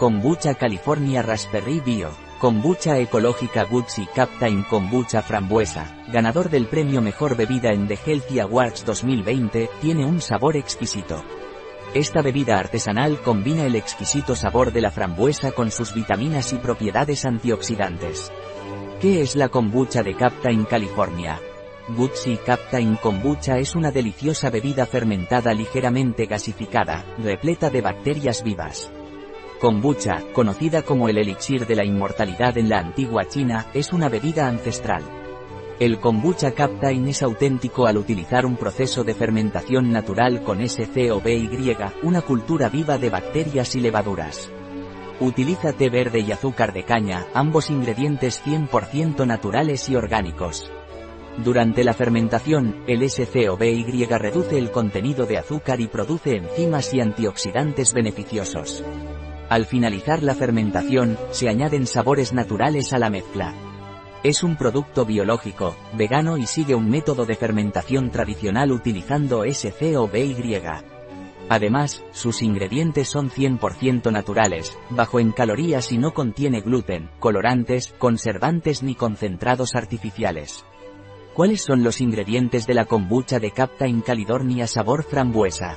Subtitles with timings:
[0.00, 2.08] Kombucha California Raspberry Bio.
[2.38, 8.86] Kombucha ecológica Gutsy Captain Kombucha Frambuesa, ganador del premio Mejor Bebida en The Healthy Awards
[8.86, 11.22] 2020, tiene un sabor exquisito.
[11.92, 17.26] Esta bebida artesanal combina el exquisito sabor de la frambuesa con sus vitaminas y propiedades
[17.26, 18.32] antioxidantes.
[19.02, 21.38] ¿Qué es la kombucha de Captain California?
[21.94, 28.90] Gutsy Captain Kombucha es una deliciosa bebida fermentada ligeramente gasificada, repleta de bacterias vivas.
[29.60, 34.48] Kombucha, conocida como el elixir de la inmortalidad en la antigua China, es una bebida
[34.48, 35.02] ancestral.
[35.78, 42.22] El kombucha Captain es auténtico al utilizar un proceso de fermentación natural con SCOBY, una
[42.22, 44.50] cultura viva de bacterias y levaduras.
[45.20, 50.72] Utiliza té verde y azúcar de caña, ambos ingredientes 100% naturales y orgánicos.
[51.44, 57.92] Durante la fermentación, el SCOBY reduce el contenido de azúcar y produce enzimas y antioxidantes
[57.92, 58.82] beneficiosos.
[59.50, 63.52] Al finalizar la fermentación, se añaden sabores naturales a la mezcla.
[64.22, 70.52] Es un producto biológico, vegano y sigue un método de fermentación tradicional utilizando SCOBY.
[71.48, 78.84] Además, sus ingredientes son 100% naturales, bajo en calorías y no contiene gluten, colorantes, conservantes
[78.84, 80.64] ni concentrados artificiales.
[81.34, 85.76] ¿Cuáles son los ingredientes de la kombucha de Captain California sabor frambuesa?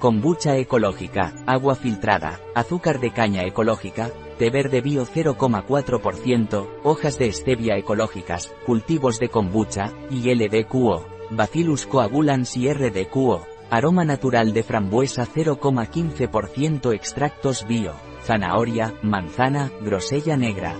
[0.00, 7.76] Kombucha ecológica, agua filtrada, azúcar de caña ecológica, té verde bio 0,4%, hojas de stevia
[7.76, 17.66] ecológicas, cultivos de kombucha, ILDQO, Bacillus coagulans y RDQO, aroma natural de frambuesa 0,15% extractos
[17.68, 17.92] bio,
[18.24, 20.76] zanahoria, manzana, grosella negra.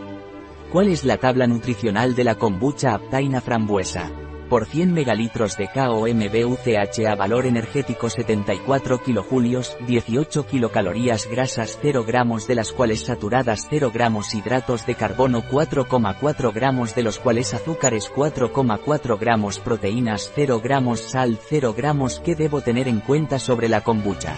[0.72, 4.10] ¿Cuál es la tabla nutricional de la kombucha aptaina frambuesa?
[4.51, 12.56] Por 100 megalitros de KOMBUCHA valor energético 74 kilojulios, 18 kilocalorías grasas 0 gramos de
[12.56, 19.19] las cuales saturadas 0 gramos hidratos de carbono 4,4 gramos de los cuales azúcares 4,4
[19.19, 24.34] gramos proteínas 0 gramos sal 0 gramos ¿Qué debo tener en cuenta sobre la kombucha?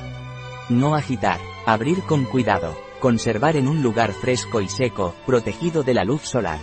[0.69, 6.05] No agitar, abrir con cuidado, conservar en un lugar fresco y seco, protegido de la
[6.05, 6.61] luz solar.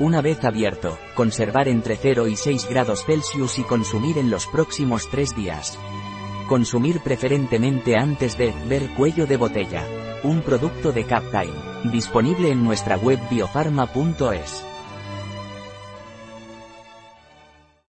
[0.00, 5.10] Una vez abierto, conservar entre 0 y 6 grados Celsius y consumir en los próximos
[5.10, 5.76] 3 días.
[6.48, 9.84] Consumir preferentemente antes de ver cuello de botella.
[10.22, 11.52] Un producto de Captime.
[11.90, 14.64] Disponible en nuestra web biofarma.es.